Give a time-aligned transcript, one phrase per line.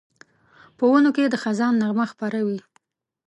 [0.77, 2.59] په ونو کې د خزان نغمه خپره وي